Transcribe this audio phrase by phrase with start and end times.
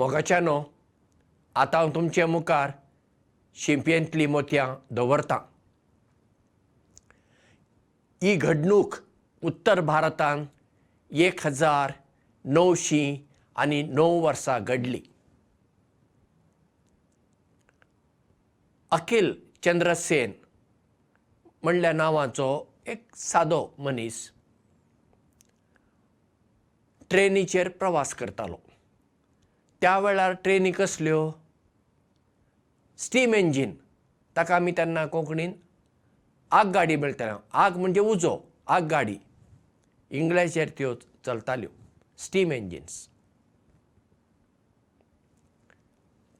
[0.00, 0.62] मोगाच्यानो
[1.54, 2.70] आतां हांव तुमचे मुखार
[3.54, 5.38] शिंपयेंतलीं मोतयां दवरतां.
[8.22, 8.94] ही घडणूक
[9.42, 10.46] उत्तर भारतांत
[11.10, 11.92] एक हजार
[12.44, 13.16] णवशीं
[13.56, 15.00] आनी णव वर्सां घडली.
[18.90, 19.32] अखिल
[19.64, 20.32] चंद्रसेन
[21.62, 22.50] म्हणल्या नांवाचो
[22.86, 24.30] एक सादो मनीस
[27.10, 28.56] ट्रेनीचेर प्रवास करतालो
[29.80, 31.30] त्या वेळार ट्रेनी कसल्यो?
[32.98, 33.74] Steam engine.
[34.36, 35.52] ताका आमी तेन्ना कोंकणीन
[36.50, 38.36] आगगाडी म्हणटाले आग म्हणजे उजो
[38.76, 39.16] आगगाडी
[40.10, 40.94] इंग्ल्याचेर त्यो
[41.26, 41.68] चलताल्यो.
[42.18, 43.06] Steam engines.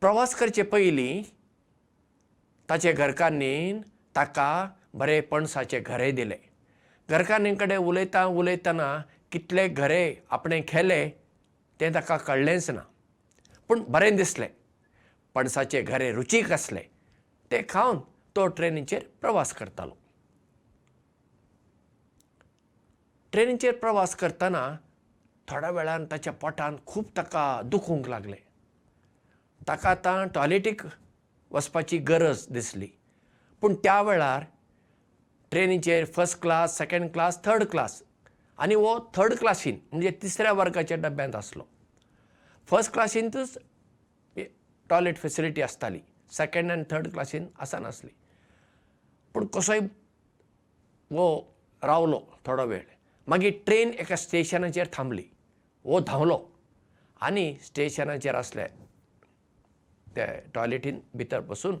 [0.00, 1.22] प्रवास करचे पयलीं
[2.70, 3.80] ताचे घरकान्नीन
[4.16, 6.38] ताका बरें पणसाचें घरें दिलें.
[7.08, 8.96] घरकान्नी कडेन उलयता उलयतना
[9.32, 11.08] कितले घरे आपणें केले
[11.80, 12.82] तें ताका कळ्ळेंच ना
[13.70, 14.48] पूण बरें दिसलें.
[15.34, 16.82] पणसाचें घरें रुचीक आसलें
[17.50, 17.98] तें खावन
[18.36, 19.96] तो ट्रेनीचेर प्रवास करतालो.
[23.32, 24.68] ट्रेनीचेर प्रवास करतना
[25.48, 28.40] थोड्या वेळान ताच्या पोटान खूब ताका दुखूंक लागलें.
[29.68, 30.82] ताका आतां टॉयलेटीक
[31.50, 32.88] वचपाची गरज दिसली.
[33.62, 34.44] पूण त्या वेळार
[35.52, 38.02] ट्रेनीचेर first class second class third class
[38.58, 41.62] आनी हो थर्ड क्लासीन म्हणजे तिसऱ्या वर्गाच्या डब्यांत आसलो
[42.68, 43.56] फस्ट क्लासींतूच
[44.90, 46.00] टॉयलेट फेसिलिटी आसताली.
[46.32, 48.10] सेकेंड आनी थर्ड क्लासीन आसनासली
[49.34, 49.80] पूण कसोय
[51.10, 51.26] वो
[51.82, 52.82] रावलो थोडो वेळ.
[53.28, 55.24] मागीर ट्रेन एका स्टेशनाचेर थांबली.
[55.84, 56.38] वो धांवलो.
[57.20, 58.66] आनी स्टेशनाचेर आसले
[60.16, 60.24] ते
[60.54, 61.78] टॉयलेटीन भितर बसून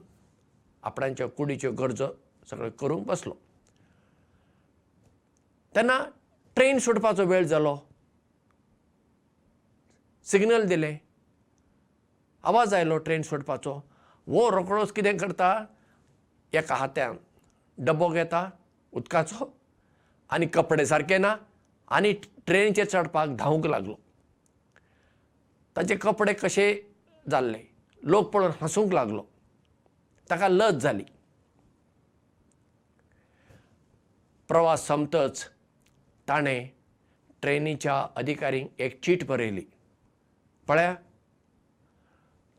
[0.82, 2.08] आपणाच्यो कुडीच्यो गरजो
[2.50, 3.34] सगळ्यो करूंक बसलो.
[5.74, 5.98] तेन्ना
[6.56, 7.76] ट्रेन सुटपाचो वेळ जालो
[10.26, 10.98] सिग्नल दिलें.
[12.44, 13.72] आवाज आयलो ट्रेन सुटपाचो
[14.26, 15.48] वो रोखडोच कितें करता?
[16.52, 17.18] एका हात्यान
[17.78, 18.40] डबो घेता
[18.92, 19.52] उदकाचो
[20.30, 21.34] आनी कपडे सारके ना
[21.90, 22.12] आनी
[22.46, 23.94] ट्रेनीचेर चडपाक धांवूंक लागलो.
[25.76, 26.66] ताचे कपडे कशे
[27.26, 27.60] जाल्ले?
[28.02, 29.22] लोक पळोवन हांसूंक लागलो.
[30.30, 31.04] ताका लज जाली.
[34.48, 35.44] प्रवास सोंपतच
[36.28, 36.68] ताणें
[37.42, 39.64] ट्रेनीच्या अधिकारींक एक चीट बरयली
[40.68, 40.94] पळया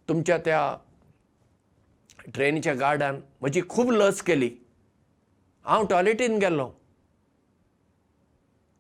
[0.10, 0.76] तुमच्या त्या
[2.34, 4.50] ट्रेनीच्या गार्डान म्हजी खूब लज केली.
[5.66, 6.70] हांव टॉयलेटीन गेल्लो.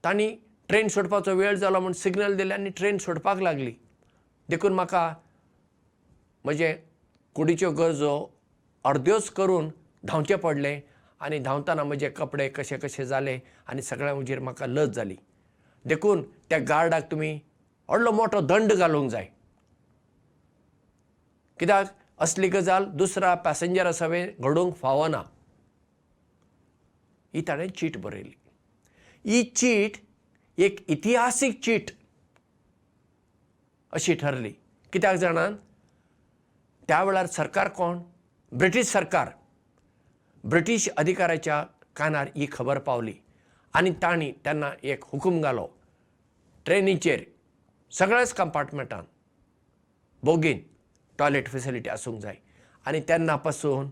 [0.03, 0.35] तांणी
[0.69, 3.73] ट्रेन सोडपाचो वेळ जालो म्हूण सिग्नल दिलें आनी ट्रेन सोडपाक लागली.
[4.49, 5.13] देखून म्हाका
[6.45, 6.73] म्हजे
[7.35, 8.13] कुडीच्यो गरजो
[8.85, 9.69] अर्द्योच करून
[10.07, 10.79] धांवचें पडलें
[11.21, 13.37] आनी धांवतना म्हजे कपडे कशे कशे जाले
[13.67, 15.15] आनी सगळ्या हुजीर म्हाका लज जाली.
[15.85, 17.39] देखून त्या गार्डाक तुमी
[17.89, 19.27] व्हडलो मोठो दंड घालूंक जाय.
[21.59, 21.85] कित्याक?
[22.19, 25.23] असली गजाल दुसऱ्या पॅसेंजरा सवेन घडोवंक फावना.
[27.33, 28.33] ही ताणें चीट बरयली.
[29.25, 29.91] ही चीट
[30.57, 31.85] एक इतिहासीक चीट
[33.91, 34.53] अशी ठरली.
[34.93, 35.55] कित्याक जाणान?
[36.87, 37.99] त्या वेळार सरकार कोण?
[38.51, 39.29] ब्रिटीश सरकार.
[40.43, 41.65] ब्रिटीश अधिकाऱ्याच्या
[41.95, 43.13] कानार ही खबर पावली.
[43.73, 45.67] आनी तांणी तेन्ना एक हुकूम घालो.
[46.65, 47.23] ट्रेनीचेर
[47.97, 49.03] सगळ्याच कंपार्टमेंटान
[50.23, 50.59] बोगीन
[51.19, 52.35] टॉयलेट फेसिलिटी आसूंक जाय.
[52.85, 53.89] आनी तेन्ना पासून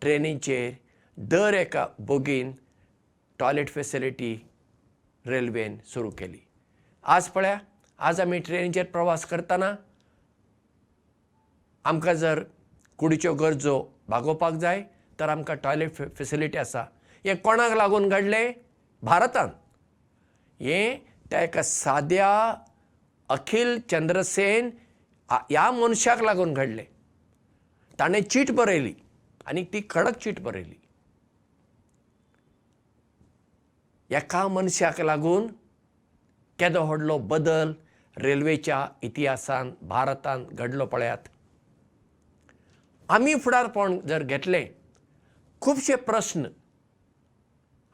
[0.00, 0.72] ट्रेनीचेर
[1.18, 2.52] दर एका बोगीन
[3.38, 4.34] टॉयलेट फेसिलिटी
[5.24, 6.38] रेल्वेन सुरू केली.
[7.04, 7.56] आज पळया
[7.98, 9.74] आज आमी ट्रेनीचेर प्रवास करतना
[11.84, 12.42] आमकां जर
[12.98, 14.82] कुडीच्यो गरजो भागोवपाक जाय
[15.20, 16.84] तर आमकां टॉयलेट फेसिलिटी आसा.
[17.24, 18.52] हें कोणाक लागून घडलें?
[19.02, 19.48] भारतान
[20.60, 20.98] हें
[21.30, 22.30] त्या एका साद्या
[23.30, 24.70] अखिल चंद्रसेन
[25.28, 26.84] ह्या मनशाक लागून घडलें.
[27.98, 28.94] ताणें चीट बरयली
[29.46, 30.74] आनी ती कडक चीट बरयली.
[34.10, 35.46] एका मनशाक लागून
[36.58, 37.72] केदो व्हडलो बदल
[38.16, 41.28] रेल्वेच्या इतिहासान भारतान घडलो पळयात.
[43.08, 44.66] आमी फुडारपण जर घेतलें
[45.62, 46.46] खुबशे प्रस्न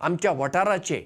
[0.00, 1.04] आमच्या वाठाराचे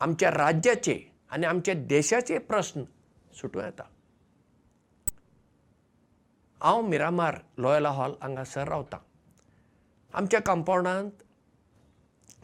[0.00, 2.82] आमच्या राज्याचे आनी आमच्या देशाचे प्रस्न
[3.32, 3.82] सुटूं येता.
[6.60, 8.98] हांव मिरामार लोयला हॉल हांगासर रावतां.
[10.14, 11.22] आमच्या कंपाउंडांत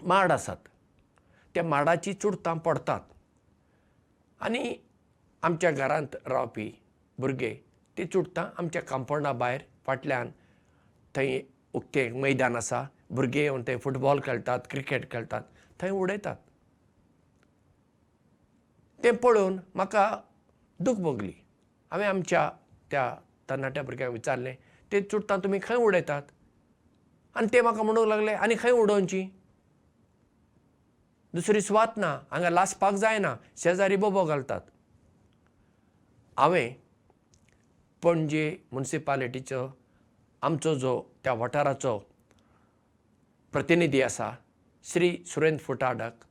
[0.03, 0.57] माड आसात.
[1.55, 3.01] त्या माडाची चुडटां पडटात
[4.41, 4.75] आनी
[5.43, 6.71] आमच्या घरांत रावपी
[7.19, 7.55] भुरगे
[7.97, 10.31] ती चुडटां आमच्या कंपाउंडा भायर फाटल्यान
[11.15, 11.41] थंय
[11.75, 12.85] उक्तें मैदान आसा.
[13.11, 15.43] भुरगे येवन थंय फुटबॉल खेळटात क्रिकेट खेळटात
[15.81, 16.37] थंय उडयतात
[19.05, 20.11] तें पळोवन म्हाका
[20.81, 21.33] दूख भोगली.
[21.91, 22.51] हांवें आमच्या
[22.91, 23.15] त्या
[23.51, 24.55] तरणाट्या भुरग्यांक विचारलें
[24.93, 26.23] ते चुडटां तुमी खंय उडयतात?
[27.37, 29.23] आनी ते म्हाका म्हणूंक लागले आनी खंय उडोवची?
[31.35, 34.61] दुसरी सुवात ना हांगा लासपाक जायना शेजारी बोबो घालतात.
[36.37, 36.75] हांवें
[38.03, 39.67] पणजे मुन्सिपालिटीचो
[40.43, 41.99] आमचो जो त्या वाठाराचो
[43.53, 44.31] प्रतिनिधी आसा
[44.85, 46.25] श्री सुरेंद्र फुटाडाक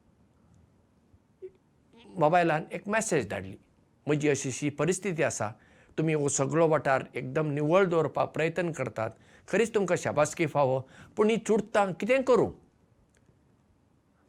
[2.19, 3.55] मोबायलान एक मॅसेज धाडली.
[4.07, 5.49] म्हजी अशी अशी परिस्थिती आसा.
[5.97, 9.09] तुमी हो सगळो वाठार एकदम निवळ दवरपाक प्रयत्न करतात.
[9.47, 10.79] खरीच तुमकां शाबासकी फावो
[11.17, 12.49] पूण ही चुडटां कितें करूं?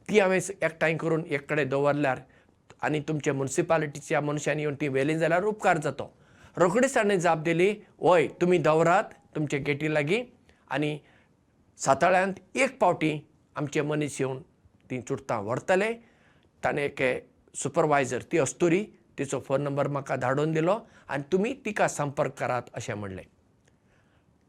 [0.08, 2.18] ती हांवें एकठांय करून एक कडेन दवरल्यार
[2.82, 6.12] आनी तुमच्या मुन्सिपालिटीच्या मनशांनी येवन ती व्हेली जाल्यार उपकार जातो.
[6.56, 10.22] रोखडीच ताणें जाप दिली वय तुमी दवरात तुमचे गेटी लागीं
[10.70, 10.98] आनी
[11.78, 13.18] साताळ्यांत एक पावटी
[13.56, 14.40] आमचे मनीस येवन
[14.90, 15.92] ती चुडटां व्हरतले.
[16.64, 17.02] ताणें एक
[17.62, 18.84] सुपरवायझर ती अस्तुरी
[19.18, 23.22] तिचो फोन नंबर म्हाका धाडून दिलो आनी तुमी तिका संपर्क करात अशें म्हणलें.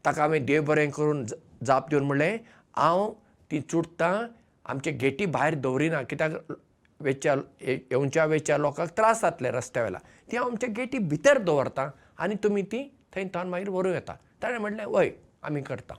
[0.06, 1.26] ताका हांवें देव बरें करून
[1.66, 2.38] जाप दिवन म्हणलें
[2.78, 3.12] हांव
[3.52, 4.28] ती चुडटां
[4.70, 6.52] आमचे गेटी भायर दवरिना कित्याक
[7.00, 9.98] वेच्या येवच्या वेच्या लोकांक त्रास जातले रस्त्या वेला
[10.32, 11.90] ती हांव आमच्या गेटी भितर दवरतां
[12.24, 12.84] आनी तुमी ती
[13.16, 14.16] थंय थावन मागीर व्हरूं येता.
[14.42, 15.12] ताणें म्हणलें वय
[15.44, 15.94] आमी करता.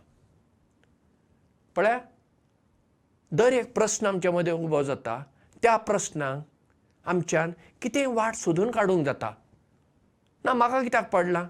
[1.77, 1.99] पळया
[3.33, 5.23] दर एक प्रस्न आमच्या मदें उबो जाता
[5.63, 6.43] त्या प्रस्नाक
[7.07, 7.53] आमच्यान
[7.83, 9.33] कितें वाट सोदून काडूंक जाता.
[10.45, 11.47] ना म्हाका कित्याक पडला?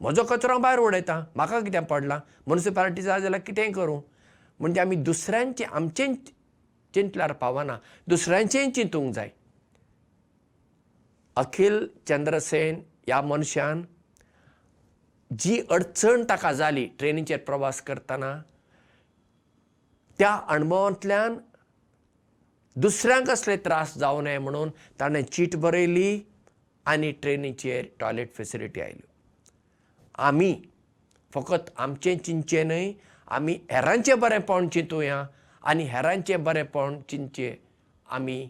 [0.00, 2.18] म्हजो कचरो भायर उडयतां म्हाका कित्याक पडला?
[2.46, 4.00] मुन्सिपालिटी जाय जाल्यार कितेंय करूं?
[4.60, 6.14] म्हणजे आमी दुसऱ्यांचें आमचें
[6.94, 7.76] चिंतल्यार पावना
[8.08, 9.28] दुसऱ्यांचेंय चिंतूंक जाय.
[11.36, 13.82] अखिल चंद्रसेन ह्या मनशान
[15.38, 18.34] जी अडचण ताका जाली ट्रेनीचेर प्रवास करतना
[20.18, 21.36] त्या अणभवांतल्यान
[22.80, 24.70] दुसऱ्यांक असले त्रास जावं नये म्हणून
[25.00, 26.20] ताणें चीट बरयली
[26.86, 29.06] आनी ट्रेनीचेर टॉयलेट फेसिलिटी आयल्यो.
[30.26, 30.54] आमी
[31.34, 32.92] फकत आमचें चिंतचें न्हय
[33.36, 35.24] आमी हेरांचें बरेंपण चिंतुया
[35.70, 37.54] आनी हेरांचें बरेंपण चिंतचें
[38.16, 38.46] आमी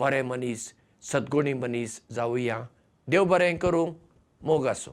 [0.00, 0.72] बरे मनीस
[1.10, 2.60] सद्गुणी मनीस जावुया
[3.10, 3.92] देव बरें करूं
[4.46, 4.92] मोग आसूं